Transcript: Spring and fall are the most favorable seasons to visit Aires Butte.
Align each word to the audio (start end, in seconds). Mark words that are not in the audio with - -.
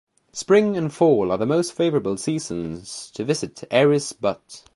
Spring 0.33 0.75
and 0.75 0.91
fall 0.91 1.31
are 1.31 1.37
the 1.37 1.45
most 1.45 1.73
favorable 1.73 2.17
seasons 2.17 3.11
to 3.13 3.23
visit 3.23 3.63
Aires 3.69 4.13
Butte. 4.13 4.63